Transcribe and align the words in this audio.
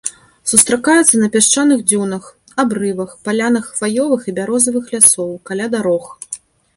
Сустракаецца 0.51 1.15
на 1.23 1.27
пясчаных 1.35 1.83
дзюнах, 1.91 2.23
абрывах, 2.63 3.13
палянах 3.27 3.65
хваёвых 3.75 4.21
і 4.31 4.33
бярозавых 4.39 4.85
лясоў, 4.95 5.31
каля 5.51 5.67
дарог. 5.75 6.05